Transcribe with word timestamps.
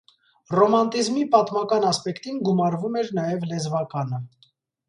Ռոմանտիզմի 0.59 1.25
պատմական 1.35 1.85
ասպեկտին 1.91 2.41
գումարվում 2.49 2.99
էր 3.03 3.15
նաև 3.21 3.47
լեզվականը։ 3.53 4.25